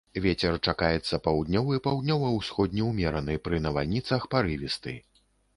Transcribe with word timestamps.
Вецер 0.23 0.53
чакаецца 0.71 1.19
паўднёвы, 1.27 1.75
паўднёва-ўсходні 1.87 2.87
ўмераны, 2.89 3.39
пры 3.49 3.63
навальніцах 3.69 4.27
парывісты. 4.33 4.99